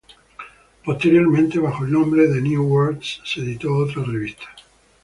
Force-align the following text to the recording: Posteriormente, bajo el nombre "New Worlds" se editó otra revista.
Posteriormente, 0.83 1.59
bajo 1.59 1.85
el 1.85 1.91
nombre 1.91 2.27
"New 2.41 2.63
Worlds" 2.63 3.21
se 3.23 3.41
editó 3.41 3.77
otra 3.77 4.03
revista. 4.03 4.47